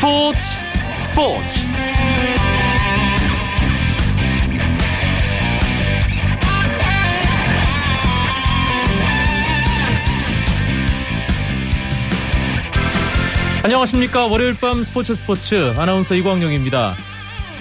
[0.00, 0.40] 스포츠
[1.04, 1.60] 스포츠.
[13.62, 14.26] 안녕하십니까.
[14.26, 15.72] 월요일 밤 스포츠 스포츠.
[15.76, 16.96] 아나운서 이광용입니다.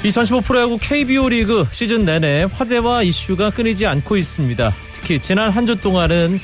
[0.04, 4.74] 2015 프로야구 KBO 리그 시즌 내내 화제와 이슈가 끊이지 않고 있습니다.
[4.94, 6.40] 특히 지난 한 주 동안은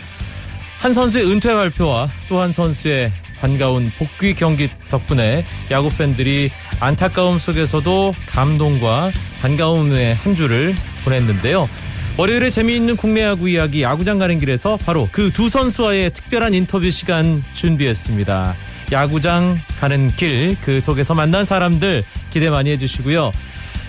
[0.80, 8.13] 한 선수의 은퇴 발표와 또 한 선수의 반가운 복귀 경기 덕분에 야구 팬들이 안타까움 속에서도
[8.27, 9.11] 감동과
[9.41, 11.70] 반가움의 한 주를 보냈는데요.
[12.17, 17.44] 월요일에 재미있는 국내 야구 이야기 야구장 가는 길에서 바로 그 두 선수와의 특별한 인터뷰 시간
[17.53, 18.55] 준비했습니다.
[18.91, 23.31] 야구장 가는 길 그 속에서 만난 사람들 기대 많이 해주시고요.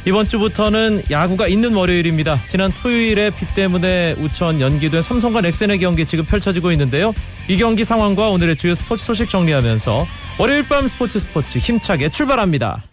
[0.06, 2.40] 이번 주부터는 야구가 있는 월요일입니다.
[2.46, 7.12] 지난 토요일에 비 때문에 우천 연기된 삼성과 넥센의 경기 지금 펼쳐지고 있는데요.
[7.48, 10.06] 이 경기 상황과 오늘의 주요 스포츠 소식 정리하면서
[10.38, 12.84] 월요일 밤 스포츠 스포츠 힘차게 출발합니다.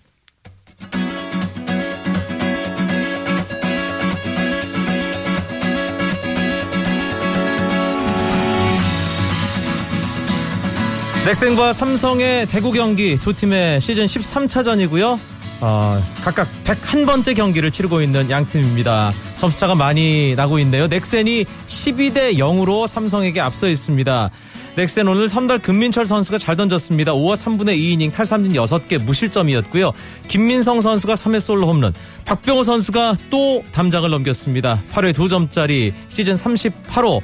[11.27, 15.32] 넥센과 삼성의 대구 경기 두 팀의 시즌 13차전이고요.
[15.65, 19.13] 어, 각각 101번째 경기를 치르고 있는 양 팀입니다.
[19.37, 20.87] 점수차가 많이 나고 있는데요.
[20.87, 24.29] 넥센이 12대 0으로 삼성에게 앞서 있습니다.
[24.75, 27.13] 넥센 오늘 선발 금민철 선수가 잘 던졌습니다.
[27.13, 29.93] 5와 3분의 2이닝 탈삼진 6개 무실점이었고요.
[30.27, 31.93] 김민성 선수가 3회 솔로 홈런.
[32.25, 34.81] 박병호 선수가 또 담장을 넘겼습니다.
[34.91, 37.21] 8회 2점짜리 시즌 38호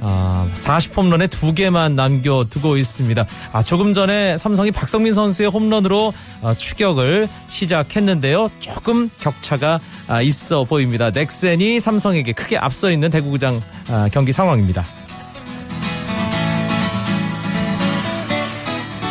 [0.00, 3.26] 아, 40홈런에 두 개만 남겨두고 있습니다.
[3.52, 8.50] 아, 조금 전에 삼성이 박성민 선수의 홈런으로 아, 추격을 시작했는데요.
[8.60, 11.10] 조금 격차가 아, 있어 보입니다.
[11.10, 14.84] 넥센이 삼성에게 크게 앞서 있는 대구구장 아, 경기 상황입니다.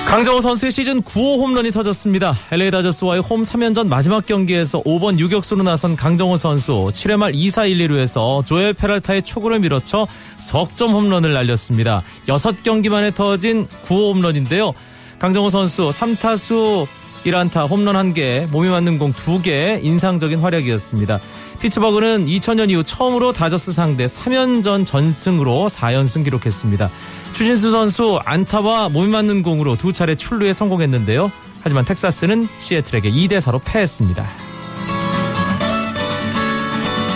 [0.08, 2.34] 강정호 선수의 시즌 9호 홈런이 터졌습니다.
[2.52, 7.90] LA 다저스와의 홈 3연전 마지막 경기에서 5번 유격수로 나선 강정호 선수 7회 말 2사 1,
[7.90, 10.08] 2루에서 조엘 페랄타의 초구를 밀어쳐
[10.38, 12.04] 석점 홈런을 날렸습니다.
[12.26, 14.74] 6경기 만에 터진 9호 홈런인데요.
[15.20, 16.88] 강정호 선수 3타수
[17.28, 21.20] 1안타 홈런 1개, 몸이 맞는 공 2개 인상적인 활약이었습니다.
[21.60, 26.90] 피츠버그는 2000년 이후 처음으로 다저스 상대 3연전 전승으로 4연승 기록했습니다.
[27.34, 31.32] 추신수 선수 안타와 몸이 맞는 공으로 두 차례 출루에 성공했는데요.
[31.62, 34.47] 하지만 텍사스는 시애틀에게 2대4로 패했습니다.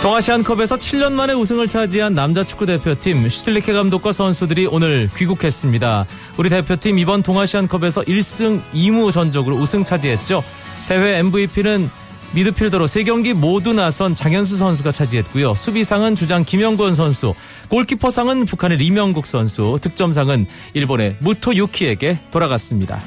[0.02, 6.06] 동아시안컵에서 7년 만에 우승을 차지한 남자 축구 대표팀 슈틸리케 감독과 선수들이 오늘 귀국했습니다.
[6.38, 10.42] 우리 대표팀 이번 동아시안컵에서 1승 2무 전적으로 우승 차지했죠.
[10.88, 11.88] 대회 MVP는
[12.34, 15.54] 미드필더로 세 경기 모두 나선 장현수 선수가 차지했고요.
[15.54, 17.34] 수비상은 주장 김영권 선수,
[17.68, 23.00] 골키퍼상은 북한의 리명국 선수, 득점상은 일본의 무토 유키에게 돌아갔습니다.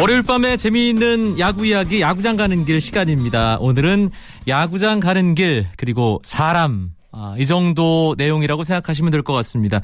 [0.00, 3.58] 월요일 밤에 재미있는 야구 이야기 야구장 가는 길 시간입니다.
[3.60, 4.10] 오늘은
[4.46, 9.80] 야구장 가는 길 그리고 사람 아, 이 정도 내용이라고 생각하시면 될 것 같습니다.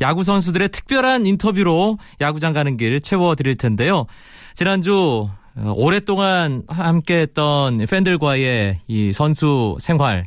[0.00, 4.06] 야구 선수들의 특별한 인터뷰로 야구장 가는 길 채워드릴 텐데요.
[4.54, 10.26] 지난주 어, 오랫동안 함께했던 팬들과의 이 선수 생활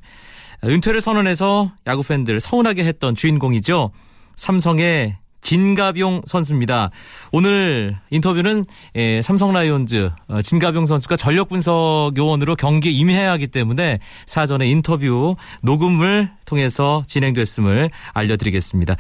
[0.66, 3.91] 은퇴를 선언해서 야구 팬들 서운하게 했던 주인공이죠.
[4.35, 6.91] 삼성의 진가병 선수입니다.
[7.31, 13.99] 오늘 인터뷰는 예, 삼성 라이온즈 어, 진가병 선수가 전력 분석 요원으로 경기에 임해야 하기 때문에
[14.25, 18.95] 사전에 인터뷰 녹음을 통해서 진행됐음을 알려드리겠습니다.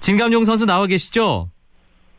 [0.00, 1.50] 진가병 선수 나와 계시죠?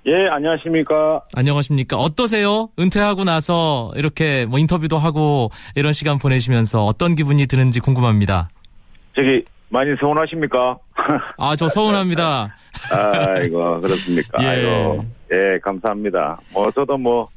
[0.07, 1.23] 예, 안녕하십니까.
[1.33, 1.97] 안녕하십니까.
[1.97, 2.69] 어떠세요?
[2.77, 8.49] 은퇴하고 나서 이렇게 뭐 인터뷰도 하고 이런 시간 보내시면서 어떤 기분이 드는지 궁금합니다.
[9.15, 9.43] 저기
[9.75, 10.77] 많이 서운하십니까?
[11.37, 12.55] 아, 저 서운합니다.
[12.91, 14.41] 아이고, 그렇습니까?
[14.41, 14.47] 예.
[14.47, 16.39] 아이고, 예, 감사합니다.
[16.53, 17.27] 뭐, 저도 뭐,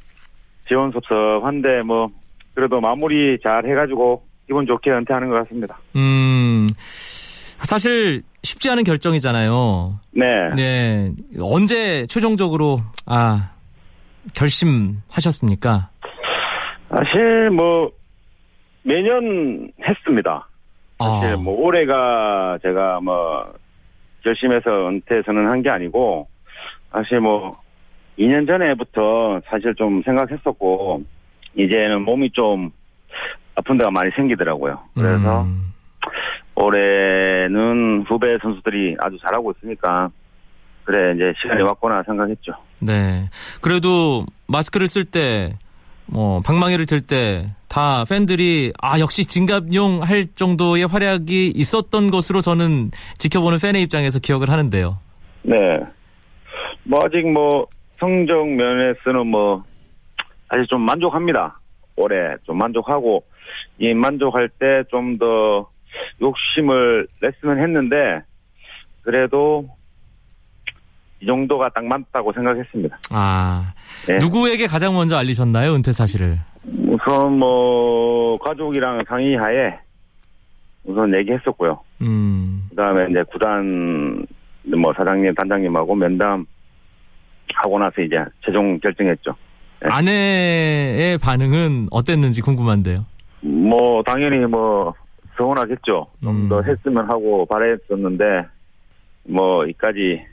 [0.68, 2.06] 지원 섭섭한데, 뭐,
[2.54, 5.78] 그래도 마무리 잘 해가지고, 기분 좋게 은퇴하는 것 같습니다.
[5.96, 9.98] 음, 사실 쉽지 않은 결정이잖아요.
[10.12, 10.26] 네.
[10.54, 11.12] 네.
[11.40, 13.50] 언제 최종적으로, 아,
[14.34, 15.90] 결심하셨습니까?
[16.88, 17.90] 사실 뭐,
[18.84, 20.48] 매년 했습니다.
[20.98, 23.52] 사실 아, 뭐, 올해가 제가 뭐,
[24.22, 26.28] 결심해서 은퇴 선언한 게 아니고,
[26.92, 27.50] 사실 뭐,
[28.18, 31.02] 2년 전에부터 사실 좀 생각했었고,
[31.54, 32.70] 이제는 몸이 좀
[33.54, 34.78] 아픈 데가 많이 생기더라고요.
[34.94, 35.72] 그래서 음,
[36.54, 40.10] 올해는 후배 선수들이 아주 잘하고 있으니까,
[40.84, 42.52] 그래, 이제 시간이 왔구나 생각했죠.
[42.80, 43.28] 네.
[43.60, 45.54] 그래도 마스크를 쓸 때
[46.10, 52.90] 뭐 방망이를 들 때 다 팬들이 아 역시 진갑용 할 정도의 활약이 있었던 것으로 저는
[53.18, 54.98] 지켜보는 팬의 입장에서 기억을 하는데요.
[55.42, 55.56] 네.
[56.84, 57.66] 뭐 아직 뭐
[57.98, 59.64] 성적 면에서는 뭐
[60.48, 61.60] 아직 좀 만족합니다.
[61.96, 63.24] 올해 좀 만족하고
[63.78, 65.68] 이 만족할 때 좀 더
[66.20, 68.22] 욕심을 냈으면 했는데
[69.02, 69.68] 그래도
[71.20, 72.98] 이 정도가 딱 맞다고 생각했습니다.
[73.10, 73.72] 아
[74.06, 74.18] 네.
[74.18, 76.38] 누구에게 가장 먼저 알리셨나요 은퇴 사실을?
[76.86, 79.78] 우선 뭐 가족이랑 상의하에
[80.84, 81.80] 우선 얘기했었고요.
[82.02, 82.66] 음.
[82.70, 84.26] 그다음에 이제 구단
[84.76, 86.46] 뭐 사장님 단장님하고 면담
[87.54, 89.34] 하고 나서 이제 최종 결정했죠.
[89.80, 89.88] 네.
[89.90, 93.04] 아내의 반응은 어땠는지 궁금한데요.
[93.40, 94.94] 뭐 당연히 뭐
[95.36, 96.06] 서운하겠죠.
[96.22, 96.64] 좀더 음.
[96.64, 98.46] 했으면 하고 바랬었는데
[99.24, 100.24] 뭐 이까지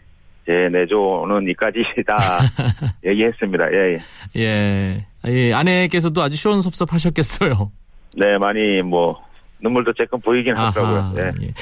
[0.46, 2.18] 제 내조는 이까지다
[3.06, 3.66] 얘기했습니다.
[3.72, 3.98] 예,
[4.36, 4.42] 예.
[4.42, 5.06] 예.
[5.28, 7.72] 예, 아내께서도 아주 시원섭섭하셨겠어요.
[8.18, 9.20] 네 많이 뭐
[9.62, 11.14] 눈물도 조금 보이긴 하더라고요.
[11.18, 11.46] 예.
[11.46, 11.54] 예.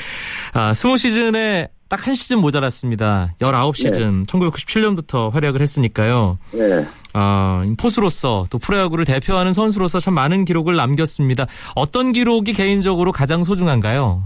[0.54, 3.36] 아, 20시즌에 딱 한 시즌 모자랐습니다.
[3.40, 6.40] 19시즌, 1997년부터 활약을 했으니까요.
[6.52, 6.84] 네.
[7.14, 11.46] 아, 포수로서 또 프로야구를 대표하는 선수로서 참 많은 기록을 남겼습니다.
[11.76, 14.24] 어떤 기록이 개인적으로 가장 소중한가요?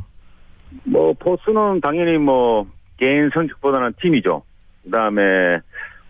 [0.85, 2.65] 뭐 포수는 당연히 뭐
[2.97, 4.43] 개인 성적보다는 팀이죠.
[4.85, 5.21] 그다음에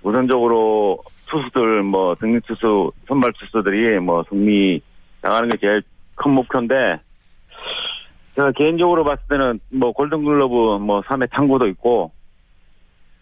[0.04, 1.00] 우선적으로
[1.30, 4.82] 투수들 뭐 등록 투수 선발 투수들이 뭐 승리
[5.22, 5.82] 당하는 게 제일
[6.16, 7.00] 큰 목표인데
[8.36, 12.12] 제가 개인적으로 봤을 때는 뭐 골든글러브 뭐 3회 탕구도 있고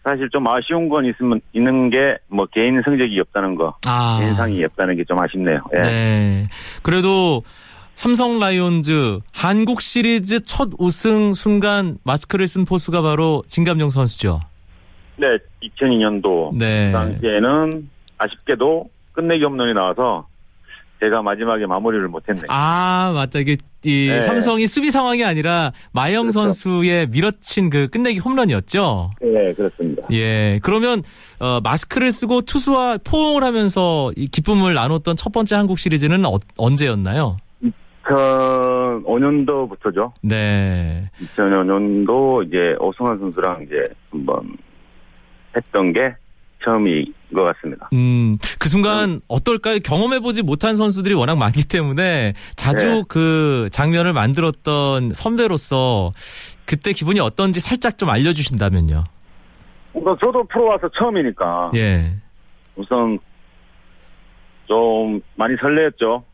[0.04, 4.18] 사실 좀 아쉬운 건 있으면 있는 게 뭐 개인 성적이 없다는 거 아.
[4.20, 5.60] 개인 상이 없다는 게 좀 아쉽네요.
[5.76, 5.80] 예.
[5.80, 6.42] 네.
[6.82, 7.42] 그래도
[7.96, 14.40] 삼성 라이온즈 한국 시리즈 첫 우승 순간 마스크를 쓴 포수가 바로 진감용 선수죠.
[15.16, 15.26] 네,
[15.62, 16.88] 2002년도 네.
[16.88, 17.88] 그 당시에는
[18.18, 20.26] 아쉽게도 끝내기 홈런이 나와서
[21.00, 22.44] 제가 마지막에 마무리를 못했네요.
[22.48, 23.38] 아, 맞다.
[23.38, 23.56] 이게
[23.86, 24.20] 이 네.
[24.20, 26.40] 삼성이 수비 상황이 아니라 마영 그렇죠.
[26.40, 29.10] 선수의 밀어친 그 끝내기 홈런이었죠.
[29.22, 30.02] 네, 그렇습니다.
[30.12, 30.58] 예.
[30.62, 31.02] 그러면
[31.38, 37.38] 어, 마스크를 쓰고 투수와 포옹을 하면서 이 기쁨을 나눴던 첫 번째 한국 시리즈는 어- 언제였나요?
[38.06, 40.12] 2005년도부터죠.
[40.22, 41.10] 네.
[41.20, 44.56] 2005년도 이제 오승환 선수랑 이제 한번
[45.56, 46.14] 했던 게
[46.64, 47.88] 처음인 것 같습니다.
[47.92, 49.78] 음, 그 순간 어떨까요?
[49.80, 53.02] 경험해보지 못한 선수들이 워낙 많기 때문에 자주 네.
[53.08, 56.12] 그 장면을 만들었던 선배로서
[56.64, 59.04] 그때 기분이 어떤지 살짝 좀 알려주신다면요.
[59.94, 62.12] 저도 프로 와서 처음이니까 예.
[62.76, 63.18] 우선
[64.66, 66.24] 좀 많이 설레었죠.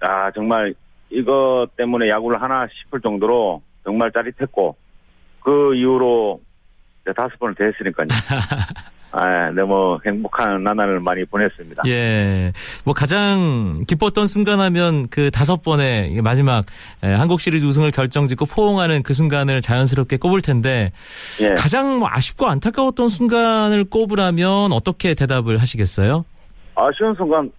[0.00, 0.74] 아 정말
[1.10, 4.76] 이거 때문에 야구를 하나 싶을 정도로 정말 짜릿했고
[5.40, 6.40] 그 이후로
[7.16, 8.08] 다섯 번을 대했으니까요.
[9.10, 11.82] 아, 너무 행복한 나날을 많이 보냈습니다.
[11.86, 12.52] 예.
[12.84, 16.66] 뭐 가장 기뻤던 순간 하면 그 다섯 번의 마지막
[17.02, 20.92] 에, 한국 시리즈 우승을 결정짓고 포옹하는 그 순간을 자연스럽게 꼽을 텐데
[21.40, 21.54] 예.
[21.54, 26.26] 가장 뭐 아쉽고 안타까웠던 순간을 꼽으라면 어떻게 대답을 하시겠어요?
[26.74, 27.50] 아쉬운 순간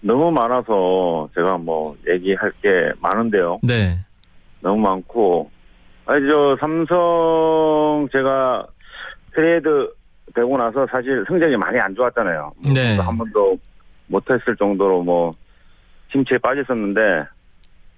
[0.00, 3.60] 너무 많아서 제가 뭐 얘기할 게 많은데요.
[3.62, 3.96] 네.
[4.60, 5.50] 너무 많고
[6.06, 8.66] 아니 저 삼성 제가
[9.34, 9.92] 트레이드
[10.34, 12.52] 되고 나서 사실 성적이 많이 안 좋았잖아요.
[12.74, 12.96] 네.
[12.98, 13.58] 한 번도
[14.06, 15.34] 못했을 정도로 뭐
[16.12, 17.24] 침체에 빠졌었는데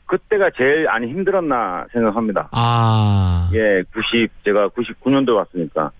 [0.07, 2.49] 그때가 제일 안 힘들었나 생각합니다.
[2.52, 3.50] 아.
[3.52, 5.90] 예, 90 제가 99년도 왔으니까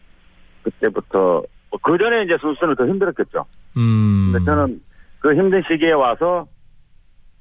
[0.62, 1.43] 그때부터
[1.83, 3.45] 그 전에 이제 선수는 더 힘들었겠죠.
[3.76, 4.31] 음.
[4.33, 4.81] 근데 저는
[5.20, 6.46] 그 힘든 시기에 와서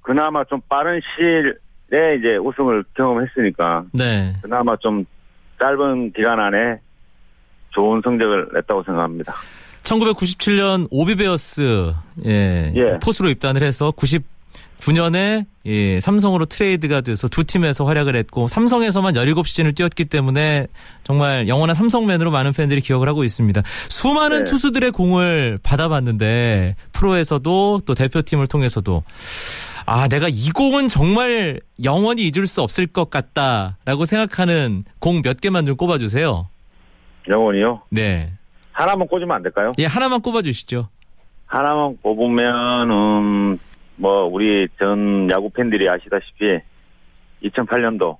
[0.02, 4.34] 그나마 좀 빠른 시일에 이제 우승을 경험했으니까 네.
[4.42, 5.06] 그나마 좀
[5.62, 6.80] 짧은 기간 안에
[7.72, 9.34] 좋은 성적을 냈다고 생각합니다.
[9.84, 11.94] 1997년 오비베어스
[12.26, 13.00] 예, 예.
[13.02, 13.92] 포수로 입단을 해서
[14.80, 20.68] 99년에 예, 삼성으로 트레이드가 돼서 두 팀에서 활약을 했고 삼성에서만 17시즌을 뛰었기 때문에
[21.04, 23.62] 정말 영원한 삼성맨으로 많은 팬들이 기억을 하고 있습니다.
[23.90, 24.52] 수많은 네.
[24.52, 29.04] 투수들의 공을 받아봤는데 프로에서도 또 대표팀을 통해서도
[29.86, 35.66] 아 내가 이 공은 정말 영원히 잊을 수 없을 것 같다라고 생각하는 공 몇 개만
[35.66, 36.48] 좀 꼽아주세요.
[37.28, 37.82] 영원히요.
[37.90, 38.32] 네,
[38.72, 39.74] 하나만 꽂으면 안 될까요?
[39.80, 40.88] 예 하나만 꼽아주시죠.
[41.46, 43.58] 하나만 꼽으면은
[43.98, 46.60] 뭐 우리 전 야구 팬들이 아시다시피
[47.44, 48.18] 2008년도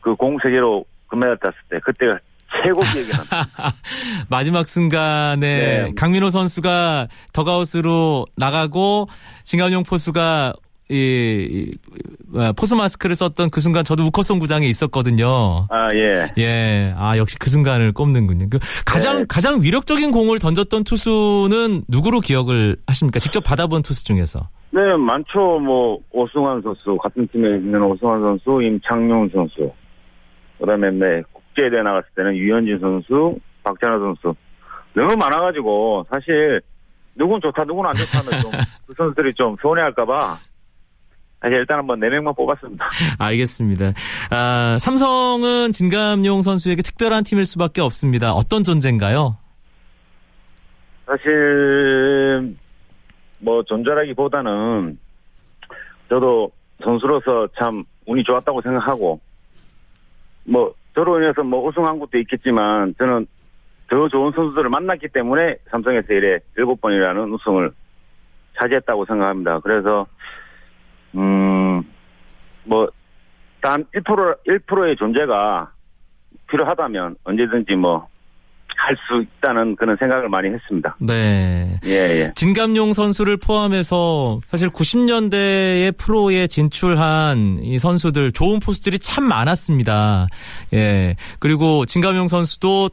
[0.00, 2.18] 그 공 세개로 금메달 땄을 때 그때가
[2.64, 3.48] 최고 기억이 납니다.
[4.28, 5.92] 마지막 순간에 네.
[5.96, 9.08] 강민호 선수가 더가웃으로 나가고
[9.44, 10.54] 진감용 포수가
[10.90, 15.66] 이, 이 포스 마스크를 썼던 그 순간 저도 우커송 구장에 있었거든요.
[15.70, 16.32] 아, 예.
[16.36, 16.94] 예.
[16.96, 18.48] 아, 역시 그 순간을 꼽는군요.
[18.50, 19.24] 그 가장 네.
[19.28, 23.20] 가장 위력적인 공을 던졌던 투수는 누구로 기억을 하십니까?
[23.20, 24.48] 직접 받아본 투수 중에서.
[24.72, 25.58] 네, 많죠.
[25.58, 29.72] 뭐, 오승환 선수, 같은 팀에 있는 오승환 선수, 임창용 선수.
[30.58, 34.34] 그 다음에, 네, 국제대회 나갔을 때는 유현진 선수, 박찬호 선수.
[34.94, 36.60] 너무 많아가지고, 사실,
[37.16, 38.50] 누군 좋다, 누군 안 좋다 하면 좀,
[38.86, 40.38] 그 선수들이 좀 서운해할까봐,
[41.40, 42.88] 사실 일단 한번 4명만 뽑았습니다.
[43.18, 43.92] 알겠습니다.
[44.30, 48.32] 아, 삼성은 진감용 선수에게 특별한 팀일 수밖에 없습니다.
[48.32, 49.36] 어떤 존재인가요?
[51.06, 52.54] 사실,
[53.40, 54.98] 뭐, 존재라기보다는,
[56.08, 56.52] 저도
[56.84, 59.18] 선수로서 참 운이 좋았다고 생각하고,
[60.44, 63.26] 뭐, 저로 인해서 뭐 우승한 것도 있겠지만, 저는
[63.88, 67.72] 더 좋은 선수들을 만났기 때문에 삼성에서 이래 일곱 번이라는 우승을
[68.58, 69.58] 차지했다고 생각합니다.
[69.60, 70.06] 그래서,
[71.16, 71.82] 음,
[72.64, 72.88] 뭐,
[73.60, 75.70] 단 1%, 1%의 존재가
[76.48, 78.08] 필요하다면 언제든지 뭐,
[78.80, 80.96] 할 수 있다는 그런 생각을 많이 했습니다.
[81.00, 81.78] 네.
[81.84, 82.32] 예, 예.
[82.34, 90.28] 진감용 선수를 포함해서 사실 90년대에 프로에 진출한 이 선수들 좋은 포스들이 참 많았습니다.
[90.72, 91.16] 예.
[91.38, 92.90] 그리고 진감용 선수도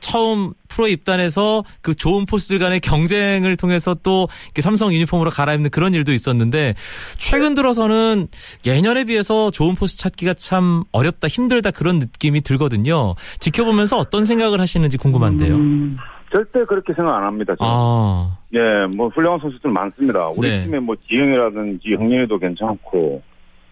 [0.00, 5.94] 처음 프로에 입단해서 그 좋은 포스들 간의 경쟁을 통해서 또 이렇게 삼성 유니폼으로 갈아입는 그런
[5.94, 6.74] 일도 있었는데
[7.18, 8.28] 최근 들어서는
[8.66, 13.14] 예년에 비해서 좋은 포스 찾기가 참 어렵다 힘들다 그런 느낌이 들거든요.
[13.40, 15.54] 지켜보면서 어떤 생각을 하시는지 궁금한데요.
[15.54, 15.96] 음,
[16.32, 17.54] 절대 그렇게 생각 안 합니다.
[17.56, 17.72] 저는.
[17.72, 20.28] 아, 예, 뭐 훌륭한 선수들 많습니다.
[20.28, 20.64] 우리 네.
[20.64, 23.22] 팀에 뭐 지영이라든지 형님이도 괜찮고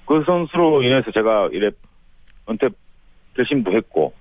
[0.06, 1.70] 그 선수로 인해서 제가 이래
[2.48, 2.68] 은퇴
[3.36, 4.12] 결심도 했고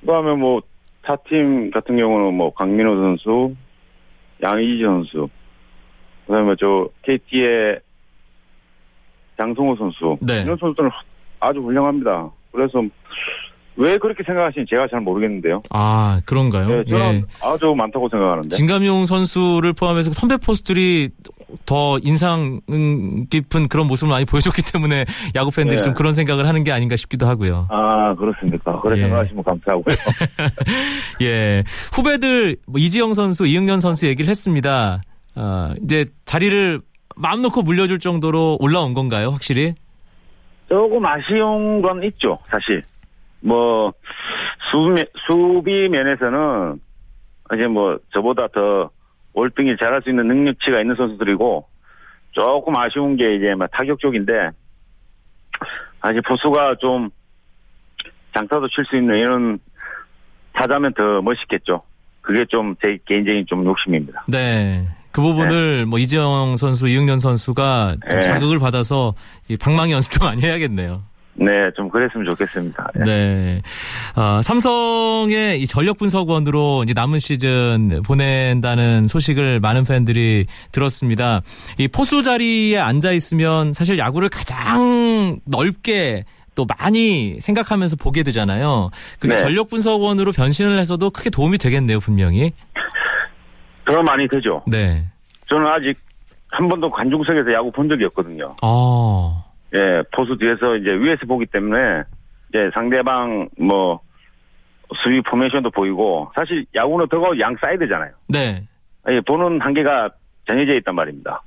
[0.00, 0.60] 그다음에 뭐
[1.06, 3.54] 타팀 같은 경우는 뭐 강민호 선수,
[4.42, 5.28] 양의지 선수,
[6.26, 7.80] 그다음에 저 KT의
[9.36, 10.42] 장성호 선수 네.
[10.42, 10.90] 이런 선수들은
[11.38, 12.30] 아주 훌륭합니다.
[12.50, 12.82] 그래서
[13.76, 15.60] 왜 그렇게 생각하시는지 제가 잘 모르겠는데요.
[15.70, 16.82] 아 그런가요?
[16.86, 18.48] 예, 저는 아주 많다고 생각하는데.
[18.48, 21.10] 진감용 선수를 포함해서 선배 포스들이
[21.64, 22.60] 더 인상
[23.30, 25.04] 깊은 그런 모습을 많이 보여줬기 때문에
[25.34, 25.82] 야구 팬들이 예.
[25.82, 27.68] 좀 그런 생각을 하는 게 아닌가 싶기도 하고요.
[27.70, 28.80] 아, 그렇습니까?
[28.80, 29.02] 그래 예.
[29.02, 29.94] 생각하시면 감사하고요.
[31.22, 31.62] 예.
[31.94, 35.02] 후배들, 뭐 이지영 선수, 이응년 선수 얘기를 했습니다.
[35.34, 36.80] 아, 이제 자리를
[37.14, 39.74] 마음 놓고 물려줄 정도로 올라온 건가요, 확실히?
[40.68, 42.82] 조금 아쉬운 건 있죠, 사실.
[43.46, 43.92] 뭐,
[44.70, 46.80] 수비, 수비 면에서는,
[47.54, 48.90] 이제 뭐, 저보다 더
[49.34, 51.66] 월등히 잘할 수 있는 능력치가 있는 선수들이고,
[52.32, 54.50] 조금 아쉬운 게 이제 막 타격 쪽인데,
[56.00, 57.10] 아직 포수가 좀,
[58.34, 59.58] 장타도 칠 수 있는 이런
[60.52, 61.82] 타자면 더 멋있겠죠.
[62.20, 64.24] 그게 좀 제 개인적인 좀 욕심입니다.
[64.28, 64.86] 네.
[65.12, 68.20] 그 부분을 뭐 이지영 선수, 이응년 선수가 좀 예.
[68.20, 69.14] 자극을 받아서
[69.48, 71.02] 이 방망이 연습도 많이 해야겠네요.
[71.38, 72.90] 네, 좀 그랬으면 좋겠습니다.
[72.94, 73.04] 네.
[73.04, 73.62] 네.
[74.16, 81.42] 어, 삼성의 이 전력 분석원으로 이제 남은 시즌 보낸다는 소식을 많은 팬들이 들었습니다.
[81.78, 86.24] 이 포수 자리에 앉아 있으면 사실 야구를 가장 넓게
[86.54, 88.90] 또 많이 생각하면서 보게 되잖아요.
[89.20, 89.40] 그게 네.
[89.40, 92.52] 전력 분석원으로 변신을 해서도 크게 도움이 되겠네요, 분명히.
[93.84, 94.62] 더 많이 되죠.
[94.66, 95.04] 네.
[95.48, 95.96] 저는 아직
[96.48, 98.54] 한 번도 관중석에서 야구 본 적이 없거든요.
[98.62, 99.45] 어.
[99.76, 102.02] 예, 포수 뒤에서 이제 위에서 보기 때문에
[102.48, 104.00] 이제 상대방 뭐
[105.02, 108.12] 수비 포메이션도 보이고 사실 야구는 더고 양 사이드잖아요.
[108.28, 108.64] 네.
[109.08, 110.10] 예, 보는 한계가
[110.46, 111.42] 정해져 있단 말입니다.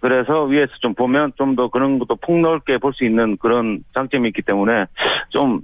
[0.00, 4.42] 그래서 위에서 좀 보면 좀 더 그런 것도 폭넓게 볼 수 있는 그런 장점이 있기
[4.42, 4.86] 때문에
[5.30, 5.60] 좀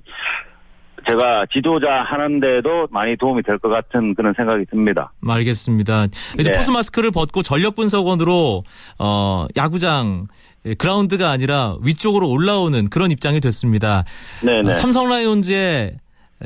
[1.08, 5.12] 제가 지도자 하는데도 많이 도움이 될 것 같은 그런 생각이 듭니다.
[5.26, 6.06] 알겠습니다.
[6.38, 6.56] 이제 네.
[6.58, 8.64] 포스 마스크를 벗고 전력 분석원으로
[8.98, 10.26] 어 야구장
[10.66, 14.04] 예, 그라운드가 아니라 위쪽으로 올라오는 그런 입장이 됐습니다.
[14.42, 14.70] 네네.
[14.70, 15.96] 어, 삼성 라이온즈의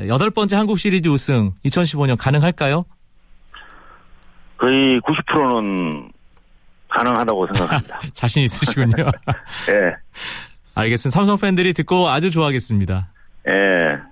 [0.07, 2.85] 여덟 번째 한국 시리즈 우승 2015년 가능할까요?
[4.57, 6.11] 거의 90%는
[6.87, 7.99] 가능하다고 생각합니다.
[8.13, 8.95] 자신 있으시군요.
[9.69, 9.95] 예,
[10.75, 11.15] 알겠습니다.
[11.17, 13.09] 삼성 팬들이 듣고 아주 좋아하겠습니다.
[13.49, 14.10] 예.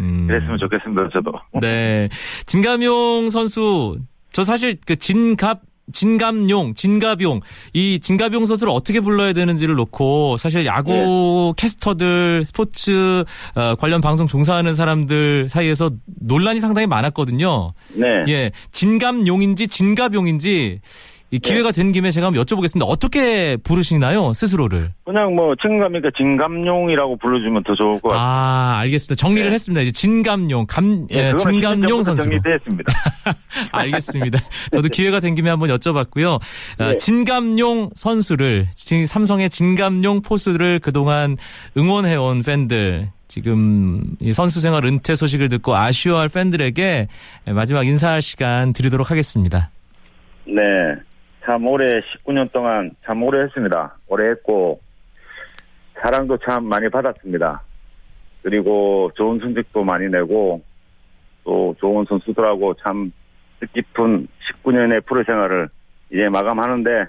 [0.00, 0.26] 음.
[0.26, 1.32] 그랬으면 좋겠습니다, 저도.
[1.60, 2.08] 네.
[2.46, 3.98] 진감용 선수,
[4.32, 5.60] 저 사실 그 진갑,
[5.92, 7.40] 진감용, 진갑용,
[7.72, 14.74] 이 진갑용 선수를 어떻게 불러야 되는지를 놓고 사실 야구 캐스터들, 스포츠 어, 관련 방송 종사하는
[14.74, 15.90] 사람들 사이에서
[16.20, 17.72] 논란이 상당히 많았거든요.
[17.94, 18.06] 네.
[18.28, 18.50] 예.
[18.72, 20.80] 진감용인지 진갑용인지
[21.32, 22.82] 이 기회가 된 김에 제가 한번 여쭤보겠습니다.
[22.88, 24.90] 어떻게 부르시나요, 스스로를?
[25.04, 28.26] 그냥 뭐 친감이니까 진감용이라고 불러주면 더 좋을 것 같아요.
[28.26, 29.14] 아, 알겠습니다.
[29.14, 29.54] 정리를 네.
[29.54, 29.80] 했습니다.
[29.82, 32.24] 이제 진감용, 감, 예, 예, 그거는 진감용 선수.
[32.24, 32.92] 정리됐습니다.
[33.70, 34.40] 알겠습니다.
[34.72, 36.40] 저도 기회가 된 김에 한번 여쭤봤고요.
[36.78, 36.98] 아, 네.
[36.98, 41.36] 진감용 선수를, 진- 삼성의 진감용 포수를 그동안
[41.76, 47.06] 응원해온 팬들, 지금 이 선수 생활 은퇴 소식을 듣고 아쉬워할 팬들에게
[47.46, 49.70] 마지막 인사할 시간 드리도록 하겠습니다.
[50.46, 50.62] 네.
[51.44, 53.96] 참 올해 19년 동안 참 오래 했습니다.
[54.08, 54.80] 오래 했고,
[56.00, 57.62] 사랑도 참 많이 받았습니다.
[58.42, 60.62] 그리고 좋은 성적도 많이 내고,
[61.44, 63.12] 또 좋은 선수들하고 참
[63.60, 64.28] 뜻깊은
[64.64, 65.68] 19년의 프로 생활을
[66.10, 67.06] 이제 마감하는데,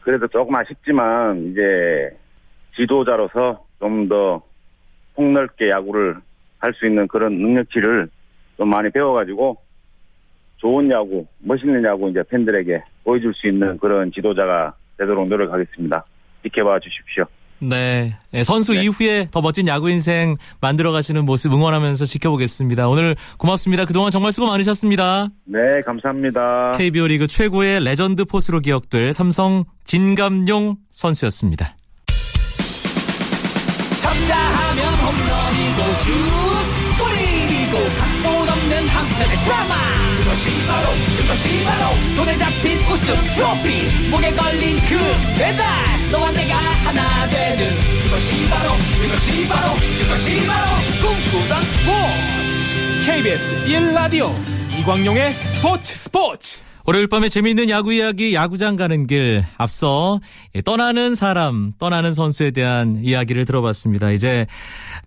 [0.00, 2.16] 그래도 조금 아쉽지만, 이제
[2.76, 4.42] 지도자로서 좀 더
[5.14, 6.16] 폭넓게 야구를
[6.58, 8.08] 할 수 있는 그런 능력치를
[8.56, 9.56] 좀 많이 배워가지고,
[10.58, 16.04] 좋은 야구, 멋있는 야구 이제 팬들에게 보여줄 수 있는 그런 지도자가 되도록 노력하겠습니다.
[16.42, 17.24] 지켜봐 주십시오.
[17.58, 18.16] 네.
[18.34, 18.82] 예, 선수 네.
[18.82, 22.88] 이후에 더 멋진 야구 인생 만들어 가시는 모습 응원하면서 지켜보겠습니다.
[22.88, 23.84] 오늘 고맙습니다.
[23.86, 25.28] 그동안 정말 수고 많으셨습니다.
[25.44, 26.72] 네, 감사합니다.
[26.72, 31.76] KBO 리그 최고의 레전드 포수로 기억될 삼성 진갑용 선수였습니다.
[34.02, 36.12] 쳤다 하면 홈런이고 슛
[36.98, 39.95] 골이고 각본 없는 한편의 드라마
[40.26, 44.08] 그것이 바로 그것이 바로 손에 잡힌 우승 트로피.
[44.10, 44.98] 목에 걸린 그
[45.38, 45.64] 메달.
[46.10, 47.70] 너와 내가 하나 되는
[48.02, 50.66] 그것이 바로 그것이 바로 그것이 바로
[51.00, 53.06] 꿈꾸던 스포츠.
[53.06, 54.34] KBS 1라디오
[54.80, 60.20] 이광용의 스포츠 스포츠 월요일 밤에 재미있는 야구 이야기 야구장 가는 길 앞서
[60.54, 64.12] 예, 떠나는 사람 떠나는 선수에 대한 이야기를 들어봤습니다.
[64.12, 64.46] 이제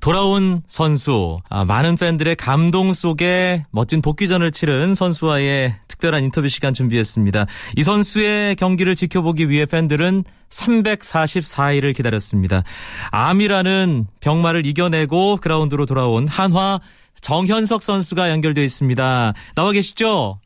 [0.02, 7.46] 돌아온 선수 아, 많은 팬들의 감동 속에 멋진 복귀전을 치른 선수와의 특별한 인터뷰 시간 준비했습니다.
[7.78, 12.64] 이 선수의 경기를 지켜보기 위해 팬들은 344일을 기다렸습니다.
[13.12, 16.82] 암이라는 병마를 이겨내고 그라운드로 돌아온 한화
[17.22, 19.34] 정현석 선수가 연결되어 있습니다.
[19.56, 20.40] 나와 계시죠?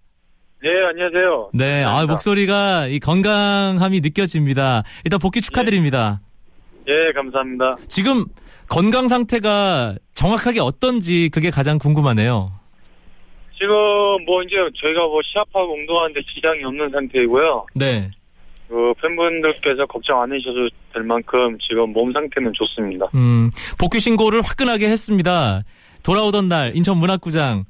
[0.63, 1.49] 네, 안녕하세요.
[1.53, 4.83] 네, 아, 목소리가 이 건강함이 느껴집니다.
[5.03, 6.21] 일단 복귀 축하드립니다.
[6.87, 7.75] 예, 감사합니다.
[7.89, 8.23] 지금
[8.69, 12.53] 건강 상태가 정확하게 어떤지 그게 가장 궁금하네요.
[13.57, 13.75] 지금
[14.25, 17.65] 뭐 이제 저희가 뭐 시합하고 운동하는데 지장이 없는 상태이고요.
[17.75, 18.09] 네.
[18.69, 23.07] 그 팬분들께서 걱정 안 하셔도 될 만큼 지금 몸 상태는 좋습니다.
[23.15, 25.63] 음, 복귀 신고를 화끈하게 했습니다.
[26.05, 27.65] 돌아오던 날 인천 문학구장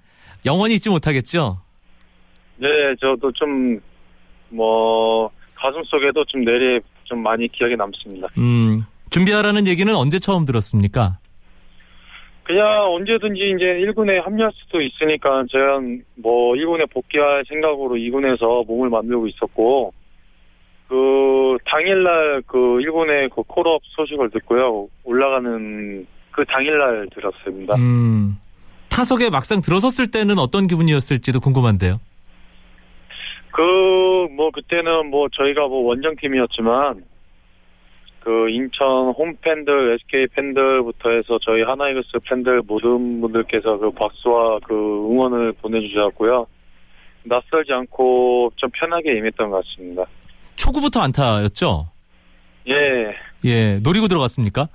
[0.45, 1.62] 영원히 잊지 못하겠죠?
[2.57, 2.67] 네,
[2.99, 3.79] 저도 좀
[4.53, 8.27] 뭐 가슴 속에도 좀 내리 좀 많이 기억에 남습니다.
[8.37, 11.17] 음, 준비하라는 얘기는 언제 처음 들었습니까?
[12.43, 15.79] 그냥 언제든지 이제 1군에 합류할 수도 있으니까 제가
[16.15, 19.93] 뭐 1군에 복귀할 생각으로 2군에서 몸을 만들고 있었고
[20.89, 24.87] 그 당일날 그 1군에 그 콜업 소식을 듣고요.
[25.03, 27.75] 올라가는 그 당일날 들었습니다.
[27.75, 28.37] 음,
[28.89, 31.99] 타석에 막상 들어섰을 때는 어떤 기분이었을지도 궁금한데요.
[33.53, 34.03] 그
[34.35, 37.03] 뭐 그때는 뭐 저희가 뭐 원정팀이었지만
[38.19, 44.73] 그 인천 홈 팬들, SK 팬들부터 해서 저희 하나이글스 팬들 모든 분들께서 그 박수와 그
[44.73, 46.47] 응원을 보내주셨고요.
[47.23, 50.05] 낯설지 않고 좀 편하게 임했던 것 같습니다.
[50.55, 51.87] 초구부터 안타였죠?
[52.69, 53.13] 예.
[53.45, 54.67] 예, 노리고 들어갔습니까?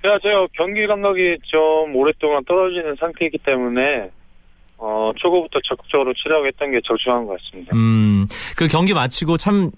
[0.00, 4.10] 그냥 제가 경기 감각이 좀 오랫동안 떨어지는 상태이기 때문에
[4.78, 7.74] 어 초구부터 적극적으로 치려고 했던 게 적중한 것 같습니다.
[7.74, 9.70] 음, 그 경기 마치고 참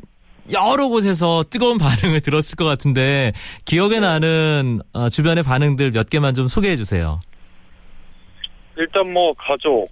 [0.53, 3.33] 여러 곳에서 뜨거운 반응을 들었을 것 같은데
[3.65, 7.21] 기억에 나는 어, 주변의 반응들 몇 개만 좀 소개해 주세요.
[8.77, 9.89] 일단 뭐 가족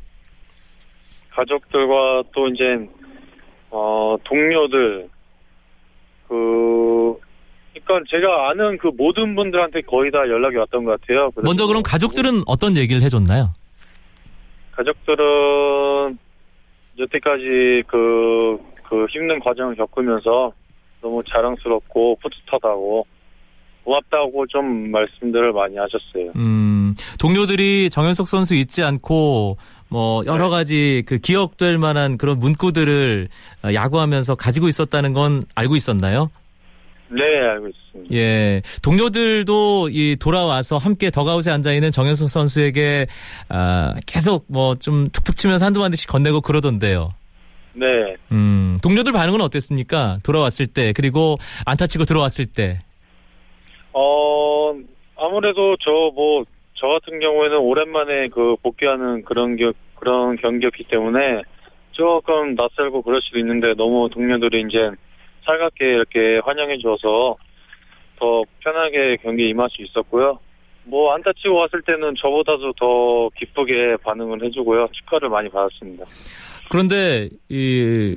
[1.31, 2.65] 가족들과 또 이제
[3.71, 5.09] 어 동료들
[6.29, 7.17] 그
[7.73, 11.31] 그러니까 제가 아는 그 모든 분들한테 거의 다 연락이 왔던 것 같아요.
[11.37, 13.53] 먼저 그럼 가족들은 어떤 얘기를 해줬나요?
[14.79, 16.19] 가족들은
[16.99, 20.53] 여태까지 그, 그 힘든 과정을 겪으면서
[21.01, 23.05] 너무 자랑스럽고 뿌듯하다고
[23.85, 26.33] 고맙다고 좀 말씀들을 많이 하셨어요.
[26.37, 29.57] 음, 동료들이 정현석 선수 잊지 않고
[29.89, 30.51] 뭐 여러 네.
[30.51, 33.29] 가지 그 기억될 만한 그런 문구들을
[33.65, 36.31] 어, 야구하면서 가지고 있었다는 건 알고 있었나요?
[37.11, 38.15] 네, 알고 있습니다.
[38.15, 43.07] 예, 동료들도 이 돌아와서 함께 더가웃에 앉아 있는 정현석 선수에게
[43.49, 47.15] 아, 계속 뭐 좀 툭툭 치면서 한두 마디씩 건네고 그러던데요.
[47.75, 47.87] 네.
[48.33, 50.19] 음, 동료들 반응은 어땠습니까?
[50.23, 52.79] 돌아왔을 때 그리고 안타 치고 들어왔을 때.
[53.93, 54.75] 어,
[55.17, 56.45] 아무래도 저 뭐,
[56.75, 61.43] 저 같은 경우에는 오랜만에 그 복귀하는 그런 겨, 그런 경기였기 때문에
[61.93, 64.91] 조금 낯설고 그럴 수도 있는데 너무 동료들이 이제
[65.49, 67.37] 살갑게 이렇게 환영해 줘서
[68.19, 70.39] 더 편하게 경기에 임할 수 있었고요.
[70.85, 74.89] 뭐 안타 치고 왔을 때는 저보다도 더 기쁘게 반응을 해주고요.
[74.93, 76.05] 축하를 많이 받았습니다.
[76.71, 78.17] 그런데 이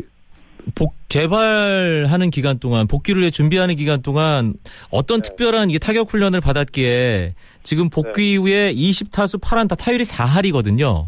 [0.76, 4.54] 복, 개발하는 기간 동안 복귀를 위해 준비하는 기간 동안
[4.90, 5.30] 어떤 네.
[5.30, 8.32] 특별한 이게 타격 훈련을 받았기에 지금 복귀 네.
[8.34, 11.08] 이후에 20타수 8안타 타율이 4할이거든요.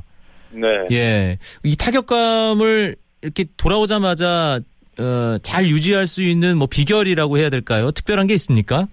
[0.51, 0.67] 네.
[0.91, 1.37] 예.
[1.63, 4.59] 이 타격감을 이렇게 돌아오자마자
[4.99, 7.91] 어, 잘 유지할 수 있는 뭐 비결이라고 해야 될까요?
[7.91, 8.87] 특별한 게 있습니까?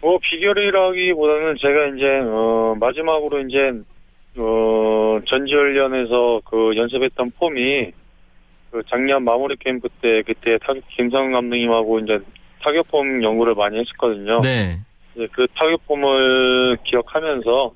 [0.00, 3.72] 뭐 비결이라기보다는 제가 이제 어 마지막으로 이제
[4.36, 7.90] 어 전지훈련에서 그 연습했던 폼이
[8.70, 12.18] 그 작년 마무리 캠프 때 그때 타격 김성 감독님하고 이제
[12.60, 14.40] 타격 폼 연구를 많이 했었거든요.
[14.40, 14.78] 네.
[15.14, 17.72] 이제 그 타격 폼을 기억하면서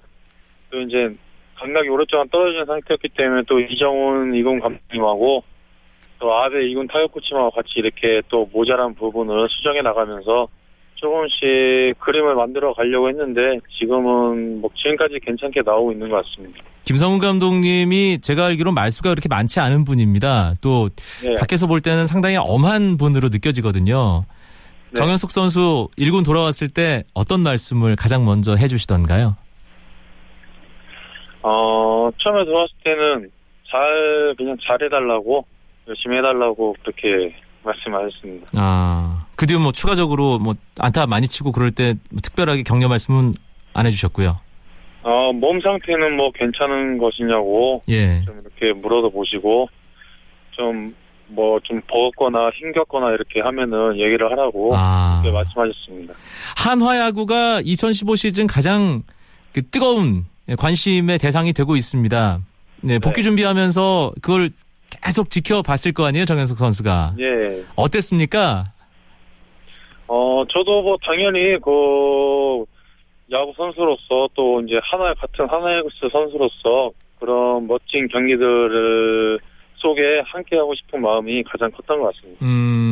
[0.71, 1.15] 또 이제
[1.55, 5.43] 감각이 오랫동안 떨어진 상태였기 때문에 또 이정훈 이군 감독님하고
[6.19, 10.49] 또 아베 이군 타격 코치님하고 같이 이렇게 또 모자란 부분을 수정해 나가면서
[10.97, 16.59] 조금씩 그림을 만들어 가려고 했는데 지금은 뭐 지금까지 괜찮게 나오고 있는 것 같습니다.
[16.85, 20.55] 김성훈 감독님이 제가 알기로 말수가 그렇게 많지 않은 분입니다.
[20.61, 20.89] 또
[21.25, 21.35] 네.
[21.37, 24.23] 밖에서 볼 때는 상당히 엄한 분으로 느껴지거든요.
[24.23, 24.95] 네.
[24.95, 29.37] 정현석 선수 1군 돌아왔을 때 어떤 말씀을 가장 먼저 해주시던가요?
[31.43, 33.31] 어 처음에 들어왔을 때는
[33.71, 35.45] 잘 그냥 잘해달라고
[35.89, 38.49] 열심히 해달라고 그렇게 말씀하셨습니다.
[38.55, 43.33] 아, 그 뒤에 뭐 추가적으로 뭐 안타 많이 치고 그럴 때뭐 특별하게 격려 말씀은
[43.75, 44.37] 안 해주셨고요.
[45.03, 48.23] 어, 몸 상태는 뭐 괜찮은 것이냐고 예.
[48.25, 49.69] 좀 이렇게 물어도 보시고
[50.53, 50.95] 좀
[51.29, 56.15] 뭐 좀 버겁거나 힘겹거나 이렇게 하면은 얘기를 하라고 아, 그렇게 말씀하셨습니다.
[56.57, 59.03] 한화야구가 2015 시즌 가장
[59.53, 62.41] 그 뜨거운 관심의 대상이 되고 있습니다.
[62.81, 63.23] 네, 복귀 네.
[63.23, 64.51] 준비하면서 그걸
[64.91, 67.15] 계속 지켜봤을 거 아니에요, 정현석 선수가.
[67.21, 67.65] 예.
[67.77, 68.73] 어땠습니까?
[70.07, 72.65] 어, 저도 뭐 당연히 그
[73.31, 79.39] 야구 선수로서 또 이제 하나 같은 하나이글스 선수로서 그런 멋진 경기들을
[79.77, 82.45] 속에 함께하고 싶은 마음이 가장 컸던 것 같습니다.
[82.45, 82.88] 음,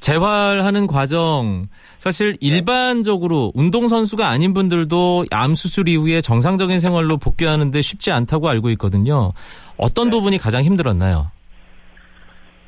[0.00, 1.66] 재활하는 과정,
[1.98, 8.70] 사실 일반적으로 운동 선수가 아닌 분들도 암 수술 이후에 정상적인 생활로 복귀하는데 쉽지 않다고 알고
[8.70, 9.32] 있거든요.
[9.76, 10.10] 어떤 네.
[10.12, 11.30] 부분이 가장 힘들었나요?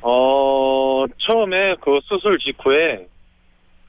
[0.01, 3.07] 어, 처음에 그 수술 직후에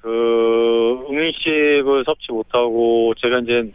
[0.00, 3.72] 그 음식을 섭취 못하고 제가 이제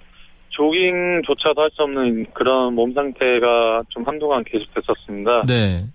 [0.50, 5.44] 조깅조차도 할 수 없는 그런 몸 상태가 좀 한동안 계속됐었습니다.
[5.48, 5.86] 네.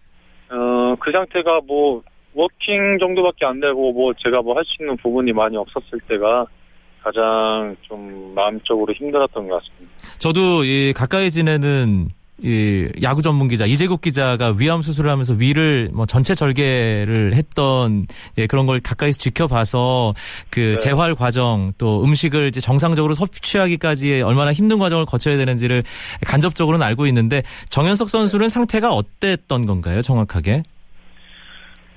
[0.51, 2.03] 어, 그 상태가 뭐
[2.35, 6.47] 워킹 정도밖에 안 되고 뭐 제가 뭐 할 수 있는 부분이 많이 없었을 때가
[7.03, 9.97] 가장 좀 마음적으로 힘들었던 것 같습니다.
[10.19, 12.09] 저도 이 가까이 지내는
[12.45, 18.05] 이 야구 전문 기자 이재국 기자가 위암 수술을 하면서 위를 뭐 전체 절개를 했던
[18.39, 20.15] 예, 그런 걸 가까이서 지켜봐서
[20.51, 20.79] 그 네.
[20.79, 25.85] 재활 과정 또 음식을 이제 정상적으로 섭취하기까지 얼마나 힘든 과정을 거쳐야 되는지를
[26.27, 30.63] 간접적으로는 알고 있는데 정현석 선수는 상태가 어땠던 건가요, 정확하게?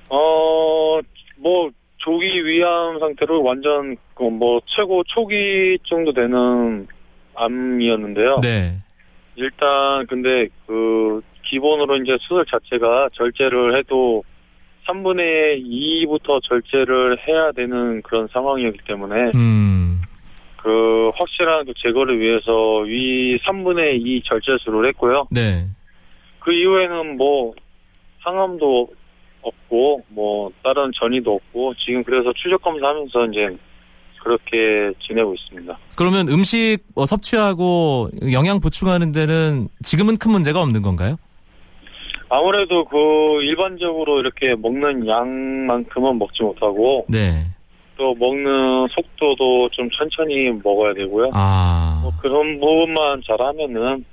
[0.08, 1.00] 어,
[1.38, 6.86] 뭐 조기 위암 상태로 완전 그뭐 최고 초기 정도 되는
[7.34, 8.40] 암이었는데요.
[8.42, 8.78] 네.
[9.34, 14.22] 일단 근데 그 기본으로 이제 수술 자체가 절제를 해도
[14.86, 20.00] 3분의 2부터 절제를 해야 되는 그런 상황이었기 때문에 음.
[20.58, 25.26] 그 확실한 그 제거를 위해서 위 3분의 2 절제술을 했고요.
[25.30, 25.66] 네.
[26.40, 27.52] 그 이후에는 뭐
[28.20, 28.88] 항암도
[29.46, 33.56] 없고 뭐 다른 전이도 없고 지금 그래서 추적 검사하면서 이제
[34.22, 35.78] 그렇게 지내고 있습니다.
[35.96, 41.16] 그러면 음식 뭐 섭취하고 영양 보충하는 데는 지금은 큰 문제가 없는 건가요?
[42.28, 42.96] 아무래도 그
[43.42, 47.44] 일반적으로 이렇게 먹는 양만큼은 먹지 못하고 네.
[47.96, 51.30] 또 먹는 속도도 좀 천천히 먹어야 되고요.
[51.32, 52.00] 아.
[52.02, 54.04] 뭐 그런 부분만 잘하면은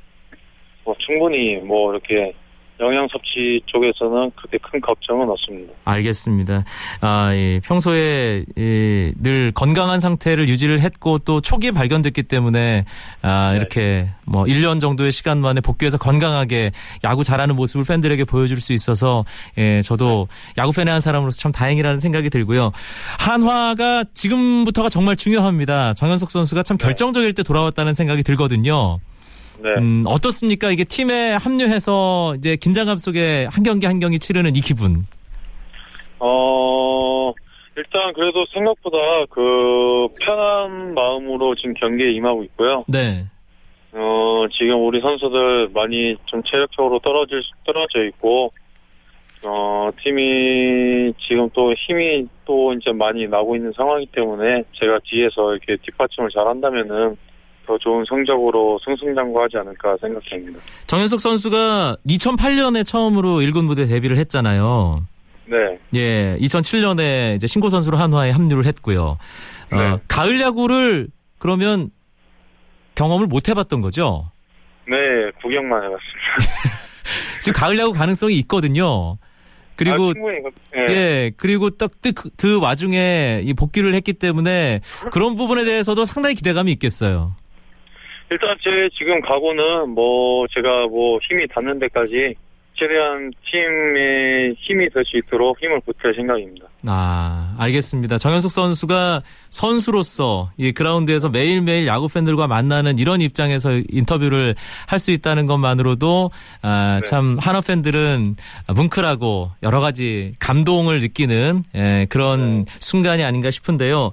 [0.84, 2.34] 뭐 충분히 뭐 이렇게
[2.84, 5.74] 영양 섭취 쪽에서는 그렇게 큰 걱정은 없습니다.
[5.86, 6.66] 알겠습니다.
[7.02, 12.84] 아, 예, 평소에 예, 늘 건강한 상태를 유지를 했고 또 초기에 발견됐기 때문에
[13.22, 13.58] 아, 네.
[13.58, 16.72] 이렇게 뭐 1년 정도의 시간 만에 복귀해서 건강하게
[17.04, 19.24] 야구 잘하는 모습을 팬들에게 보여줄 수 있어서
[19.58, 22.72] 예, 저도 야구 팬의 한 사람으로서 참 다행이라는 생각이 들고요.
[23.20, 25.94] 한화가 지금부터가 정말 중요합니다.
[25.94, 26.86] 정현석 선수가 참 네.
[26.86, 29.00] 결정적일 때 돌아왔다는 생각이 들거든요.
[29.64, 29.70] 네.
[29.78, 30.72] 음, 어떻습니까?
[30.72, 35.08] 이게 팀에 합류해서 이제 긴장감 속에 한 경기 한 경기 치르는 이 기분.
[36.20, 37.32] 어,
[37.78, 38.98] 일단 그래도 생각보다
[39.30, 42.84] 그 편한 마음으로 지금 경기에 임하고 있고요.
[42.90, 43.26] 네.
[43.94, 48.52] 어, 지금 우리 선수들 많이 좀 체력적으로 떨어질, 떨어져 있고,
[49.46, 55.78] 어, 팀이 지금 또 힘이 또 이제 많이 나고 있는 상황이기 때문에 제가 뒤에서 이렇게
[55.84, 57.16] 뒷받침을 잘 한다면은
[57.66, 60.60] 더 좋은 성적으로 승승장구하지 않을까 생각합니다.
[60.88, 65.06] 정현석 선수가 2008년에 처음으로 1군 무대 데뷔를 했잖아요.
[65.46, 65.58] 네.
[65.96, 69.18] 예, 2007년에 이제 신고 선수로 한화에 합류를 했고요.
[69.72, 69.98] 어, 네.
[70.08, 71.08] 가을 야구를
[71.40, 71.90] 그러면
[72.96, 74.30] 경험을 못 해봤던 거죠?
[74.88, 74.96] 네,
[75.42, 76.80] 구경만 해봤습니다.
[77.42, 79.18] 지금 가을 야구 가능성이 있거든요.
[79.76, 80.94] 그리고 아, 충분히, 그- 예.
[80.94, 86.72] 예, 그리고 딱 그, 그 와중에 이 복귀를 했기 때문에 그런 부분에 대해서도 상당히 기대감이
[86.74, 87.36] 있겠어요.
[88.34, 92.34] 일단 제 지금 각오는 뭐 제가 뭐 힘이 닿는 데까지
[92.76, 96.66] 최대한 팀에 힘이 될 수 있도록 힘을 보탤 생각입니다.
[96.88, 98.18] 아, 알겠습니다.
[98.18, 104.56] 정현석 선수가 선수로서 이 그라운드에서 매일매일 야구 팬들과 만나는 이런 입장에서 인터뷰를
[104.88, 106.32] 할 수 있다는 것만으로도
[106.62, 107.10] 아, 네.
[107.10, 108.38] 참 한화 팬들은
[108.74, 114.12] 뭉클하고 여러 가지 감동을 느끼는 예, 그런 순간이 아닌가 싶은데요.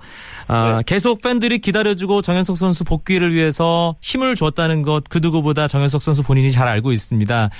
[0.48, 0.82] 아, 네.
[0.86, 6.50] 계속 팬들이 기다려주고 정현석 선수 복귀를 위해서 힘을 줬다는 것 그 누구보다 정현석 선수 본인이
[6.50, 7.50] 잘 알고 있습니다.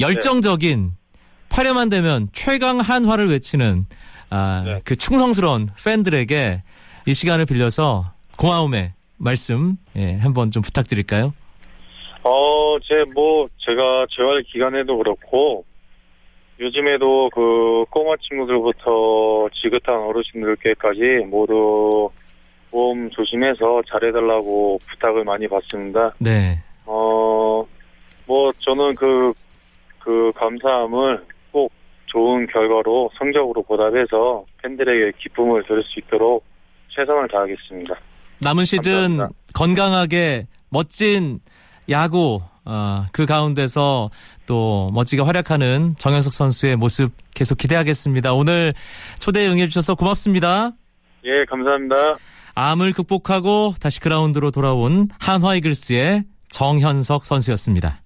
[0.00, 0.92] 열정적 인
[1.50, 3.86] 화려만 되면 최강 한화를 외치는
[4.30, 4.80] 아, 네.
[4.84, 6.62] 그 충성스러운 팬들에게
[7.06, 11.32] 이 시간을 빌려서 고마움의 말씀 예, 한번 좀 부탁드릴까요?
[12.22, 15.64] 어, 제 뭐 제가 재활 기간에도 그렇고
[16.60, 22.10] 요즘에도 그 꼬마 친구들부터 지긋한 어르신들께까지 모두
[22.70, 26.14] 몸 조심해서 잘해달라고 부탁을 많이 받습니다.
[26.18, 26.60] 네.
[26.84, 27.64] 어,
[28.26, 29.32] 뭐, 저는 그,
[30.08, 31.70] 그 감사함을 꼭
[32.06, 36.42] 좋은 결과로 성적으로 보답해서 팬들에게 기쁨을 드릴 수 있도록
[36.88, 37.94] 최선을 다하겠습니다.
[38.42, 39.28] 남은 시즌 감사합니다.
[39.52, 41.40] 건강하게 멋진
[41.90, 44.08] 야구 어, 그 가운데서
[44.46, 48.32] 또 멋지게 활약하는 정현석 선수의 모습 계속 기대하겠습니다.
[48.32, 48.72] 오늘
[49.18, 50.72] 초대에 응해주셔서 고맙습니다.
[51.24, 52.16] 예, 감사합니다.
[52.54, 58.00] 암을 극복하고 다시 그라운드로 돌아온 한화 이글스의 정현석 선수였습니다.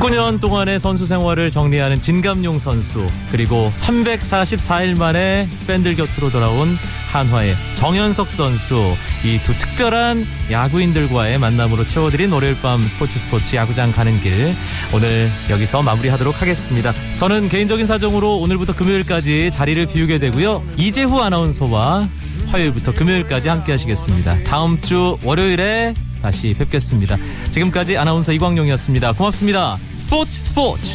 [0.00, 6.76] (19년) 동안의 선수 생활을 정리하는 진감용 선수 그리고 (344일) 만에 팬들 곁으로 돌아온
[7.12, 14.20] 한화의 정현석 선수 이 두 특별한 야구인들과의 만남으로 채워드린 월요일 밤 스포츠 스포츠 야구장 가는
[14.20, 14.54] 길
[14.92, 16.92] 오늘 여기서 마무리하도록 하겠습니다.
[17.16, 20.62] 저는 개인적인 사정으로 오늘부터 금요일까지 자리를 비우게 되고요.
[20.76, 22.08] 이재후 아나운서와
[22.48, 24.36] 화요일부터 금요일까지 함께 하시겠습니다.
[24.46, 27.16] 다음 주 월요일에 다시 뵙겠습니다.
[27.50, 29.12] 지금까지 아나운서 이광용이었습니다.
[29.12, 29.76] 고맙습니다.
[29.98, 30.94] 스포츠 스포츠